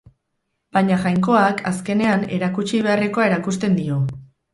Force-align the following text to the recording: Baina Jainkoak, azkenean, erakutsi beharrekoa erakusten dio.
Baina 0.77 0.95
Jainkoak, 1.01 1.61
azkenean, 1.71 2.23
erakutsi 2.37 2.79
beharrekoa 2.87 3.27
erakusten 3.33 3.77
dio. 3.81 4.01